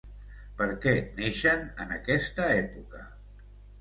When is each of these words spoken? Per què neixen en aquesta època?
Per 0.61 0.67
què 0.85 0.93
neixen 1.19 1.61
en 1.85 1.93
aquesta 1.99 2.49
època? 2.57 3.07